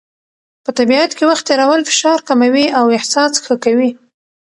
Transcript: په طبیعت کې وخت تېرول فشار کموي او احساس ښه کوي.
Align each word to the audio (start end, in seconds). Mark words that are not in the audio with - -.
په 0.63 0.71
طبیعت 0.77 1.11
کې 1.17 1.23
وخت 1.29 1.43
تېرول 1.49 1.81
فشار 1.89 2.19
کموي 2.27 2.65
او 2.79 2.85
احساس 2.97 3.33
ښه 3.45 3.55
کوي. 3.63 3.91